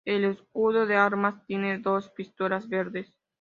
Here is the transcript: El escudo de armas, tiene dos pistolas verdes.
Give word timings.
El 0.03 0.25
escudo 0.25 0.87
de 0.87 0.95
armas, 0.95 1.43
tiene 1.45 1.77
dos 1.77 2.09
pistolas 2.09 2.67
verdes. 2.67 3.13